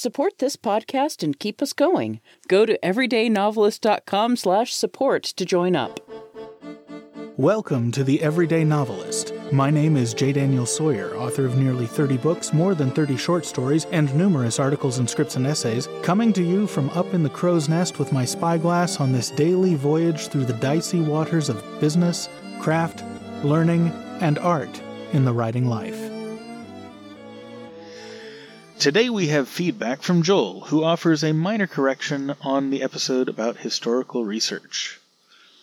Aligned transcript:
Support 0.00 0.38
this 0.38 0.56
podcast 0.56 1.22
and 1.22 1.38
keep 1.38 1.60
us 1.60 1.74
going. 1.74 2.22
Go 2.48 2.64
to 2.64 2.78
everydaynovelist.com 2.78 4.36
slash 4.36 4.72
support 4.74 5.24
to 5.24 5.44
join 5.44 5.76
up. 5.76 6.00
Welcome 7.36 7.92
to 7.92 8.02
The 8.02 8.22
Everyday 8.22 8.64
Novelist. 8.64 9.34
My 9.52 9.68
name 9.68 9.98
is 9.98 10.14
J. 10.14 10.32
Daniel 10.32 10.64
Sawyer, 10.64 11.14
author 11.16 11.44
of 11.44 11.58
nearly 11.58 11.84
30 11.84 12.16
books, 12.16 12.54
more 12.54 12.74
than 12.74 12.90
30 12.90 13.18
short 13.18 13.44
stories, 13.44 13.84
and 13.92 14.14
numerous 14.14 14.58
articles 14.58 14.96
and 14.96 15.10
scripts 15.10 15.36
and 15.36 15.46
essays, 15.46 15.86
coming 16.00 16.32
to 16.32 16.42
you 16.42 16.66
from 16.66 16.88
up 16.90 17.12
in 17.12 17.22
the 17.22 17.28
crow's 17.28 17.68
nest 17.68 17.98
with 17.98 18.10
my 18.10 18.24
spyglass 18.24 19.00
on 19.00 19.12
this 19.12 19.30
daily 19.30 19.74
voyage 19.74 20.28
through 20.28 20.46
the 20.46 20.54
dicey 20.54 21.00
waters 21.02 21.50
of 21.50 21.62
business, 21.78 22.30
craft, 22.58 23.04
learning, 23.44 23.88
and 24.22 24.38
art 24.38 24.80
in 25.12 25.26
the 25.26 25.32
writing 25.34 25.66
life. 25.66 26.09
Today 28.80 29.10
we 29.10 29.26
have 29.26 29.46
feedback 29.46 30.00
from 30.00 30.22
Joel, 30.22 30.62
who 30.62 30.82
offers 30.82 31.22
a 31.22 31.34
minor 31.34 31.66
correction 31.66 32.34
on 32.40 32.70
the 32.70 32.82
episode 32.82 33.28
about 33.28 33.58
historical 33.58 34.24
research. 34.24 34.98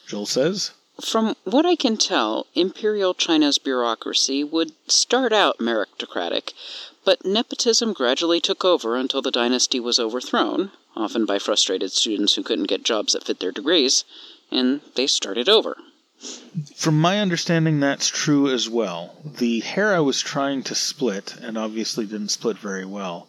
Joel 0.05 0.27
says, 0.27 0.69
From 1.01 1.35
what 1.43 1.65
I 1.65 1.75
can 1.75 1.97
tell, 1.97 2.45
Imperial 2.53 3.15
China's 3.15 3.57
bureaucracy 3.57 4.43
would 4.43 4.73
start 4.85 5.33
out 5.33 5.57
meritocratic, 5.57 6.53
but 7.05 7.25
nepotism 7.25 7.91
gradually 7.91 8.39
took 8.39 8.63
over 8.63 8.95
until 8.95 9.23
the 9.23 9.31
dynasty 9.31 9.79
was 9.79 9.97
overthrown, 9.97 10.69
often 10.95 11.25
by 11.25 11.39
frustrated 11.39 11.91
students 11.91 12.35
who 12.35 12.43
couldn't 12.43 12.65
get 12.65 12.83
jobs 12.83 13.13
that 13.13 13.23
fit 13.23 13.39
their 13.39 13.51
degrees, 13.51 14.05
and 14.51 14.81
they 14.93 15.07
started 15.07 15.49
over. 15.49 15.75
From 16.75 16.99
my 16.99 17.19
understanding, 17.19 17.79
that's 17.79 18.07
true 18.07 18.49
as 18.49 18.67
well. 18.67 19.15
The 19.23 19.59
hair 19.59 19.93
I 19.93 19.99
was 19.99 20.21
trying 20.21 20.63
to 20.63 20.73
split, 20.75 21.35
and 21.39 21.57
obviously 21.57 22.05
didn't 22.05 22.29
split 22.29 22.57
very 22.57 22.85
well, 22.85 23.27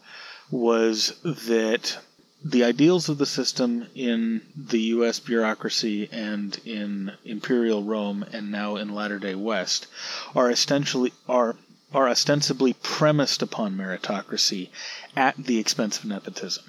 was 0.51 1.13
that 1.23 1.99
the 2.43 2.65
ideals 2.65 3.09
of 3.09 3.19
the 3.19 3.27
system 3.27 3.87
in 3.95 4.41
the 4.57 4.81
U.S. 4.97 5.19
bureaucracy 5.21 6.09
and 6.11 6.59
in 6.65 7.13
Imperial 7.25 7.83
Rome 7.83 8.25
and 8.33 8.51
now 8.51 8.77
in 8.77 8.95
latter 8.95 9.19
day 9.19 9.35
West 9.35 9.89
are 10.35 10.51
essentially 10.51 11.13
are 11.29 11.57
are 11.93 12.09
ostensibly 12.09 12.75
premised 12.75 13.43
upon 13.43 13.77
meritocracy 13.77 14.69
at 15.17 15.37
the 15.37 15.59
expense 15.59 15.99
of 15.99 16.05
nepotism. 16.05 16.65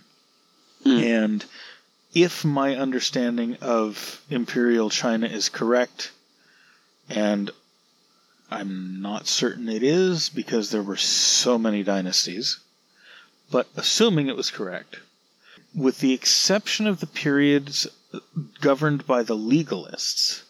Hmm. 0.83 0.97
And 0.97 1.45
if 2.13 2.43
my 2.43 2.75
understanding 2.75 3.57
of 3.61 4.21
Imperial 4.29 4.89
China 4.89 5.27
is 5.27 5.49
correct, 5.49 6.11
and 7.09 7.51
I'm 8.51 9.01
not 9.01 9.27
certain 9.27 9.69
it 9.69 9.83
is 9.83 10.29
because 10.29 10.69
there 10.69 10.83
were 10.83 10.97
so 10.97 11.57
many 11.57 11.83
dynasties, 11.83 12.59
but 13.51 13.67
assuming 13.75 14.27
it 14.27 14.35
was 14.35 14.51
correct, 14.51 14.97
with 15.75 15.99
the 15.99 16.13
exception 16.13 16.87
of 16.87 16.99
the 16.99 17.07
periods 17.07 17.87
governed 18.59 19.05
by 19.05 19.23
the 19.23 19.37
legalists, 19.37 20.41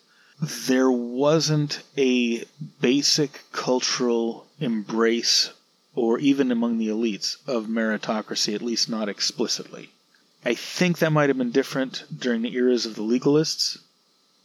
there 0.42 0.90
wasn't 0.90 1.82
a 1.98 2.46
basic 2.80 3.42
cultural 3.52 4.48
embrace, 4.60 5.52
or 5.96 6.20
even 6.20 6.52
among 6.52 6.78
the 6.78 6.88
elites, 6.88 7.36
of 7.46 7.66
meritocracy, 7.66 8.56
at 8.56 8.62
least 8.62 8.90
not 8.90 9.10
explicitly. 9.10 9.90
I 10.46 10.54
think 10.54 11.00
that 11.00 11.12
might 11.12 11.30
have 11.30 11.38
been 11.38 11.52
different 11.52 12.06
during 12.18 12.42
the 12.42 12.56
eras 12.56 12.86
of 12.86 12.96
the 12.96 13.04
legalists, 13.04 13.80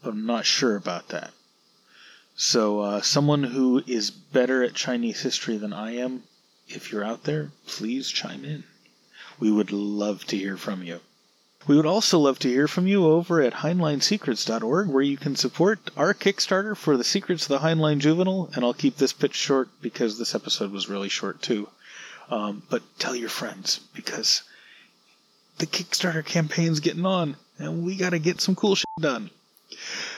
but 0.03 0.11
I'm 0.11 0.27
not 0.27 0.45
sure 0.45 0.75
about 0.75 1.09
that. 1.09 1.33
So, 2.37 2.81
uh, 2.81 3.01
someone 3.01 3.45
who 3.45 3.85
is 3.87 4.11
better 4.11 4.65
at 4.65 4.75
Chinese 4.75 5.21
history 5.21 5.57
than 5.57 5.73
I 5.73 5.93
am, 5.93 6.25
if 6.67 6.91
you're 6.91 7.05
out 7.05 7.25
there, 7.25 7.53
please 7.67 8.11
chime 8.11 8.45
in. 8.45 8.65
We 9.39 9.51
would 9.51 9.71
love 9.71 10.25
to 10.27 10.37
hear 10.37 10.57
from 10.57 10.83
you. 10.83 11.01
We 11.67 11.77
would 11.77 11.87
also 11.87 12.19
love 12.19 12.39
to 12.41 12.49
hear 12.49 12.69
from 12.69 12.87
you 12.87 13.07
over 13.07 13.41
at 13.41 13.55
HeinleinSecrets.org, 13.55 14.89
where 14.89 15.03
you 15.03 15.17
can 15.17 15.35
support 15.35 15.79
our 15.97 16.13
Kickstarter 16.13 16.77
for 16.77 16.97
the 16.97 17.05
Secrets 17.05 17.45
of 17.45 17.49
the 17.49 17.67
Heinlein 17.67 18.01
Juvenile. 18.01 18.51
And 18.55 18.65
I'll 18.65 18.75
keep 18.75 18.97
this 18.97 19.13
pitch 19.15 19.35
short 19.35 19.69
because 19.81 20.19
this 20.19 20.35
episode 20.35 20.73
was 20.73 20.89
really 20.89 21.09
short 21.09 21.41
too. 21.41 21.69
Um, 22.31 22.63
but 22.69 22.83
tell 22.99 23.15
your 23.15 23.29
friends 23.29 23.81
because 23.95 24.43
the 25.59 25.67
Kickstarter 25.67 26.25
campaign's 26.25 26.81
getting 26.81 27.07
on, 27.07 27.37
and 27.59 27.85
we 27.85 27.97
got 27.97 28.11
to 28.11 28.19
get 28.19 28.41
some 28.41 28.55
cool 28.55 28.75
shit 28.75 28.87
done. 29.01 29.31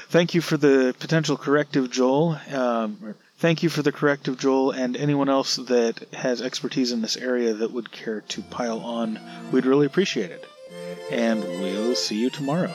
Thank 0.09 0.35
you 0.35 0.41
for 0.41 0.57
the 0.57 0.95
potential 0.99 1.37
corrective, 1.37 1.91
Joel. 1.91 2.39
Um, 2.53 3.15
thank 3.39 3.63
you 3.63 3.69
for 3.69 3.83
the 3.83 3.93
corrective, 3.93 4.39
Joel, 4.39 4.71
and 4.71 4.97
anyone 4.97 5.29
else 5.29 5.57
that 5.57 6.07
has 6.13 6.41
expertise 6.41 6.93
in 6.93 7.03
this 7.03 7.17
area 7.17 7.55
that 7.55 7.73
would 7.73 7.91
care 7.91 8.21
to 8.21 8.43
pile 8.43 8.81
on. 8.81 9.19
We'd 9.51 9.67
really 9.67 9.87
appreciate 9.87 10.31
it. 10.31 10.45
And 11.11 11.43
we'll 11.43 11.97
see 11.97 12.21
you 12.21 12.31
tomorrow. 12.31 12.75